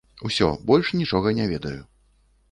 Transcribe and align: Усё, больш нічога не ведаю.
Усё, 0.27 0.47
больш 0.69 0.87
нічога 1.01 1.33
не 1.41 1.45
ведаю. 1.51 1.77